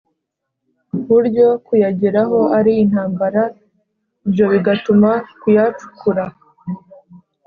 buryo 1.07 1.47
kuyageraho 1.65 2.39
ari 2.57 2.71
intambara, 2.83 3.41
ibyo 4.25 4.45
bigatuma 4.53 5.09
kuyacukura 5.41 6.25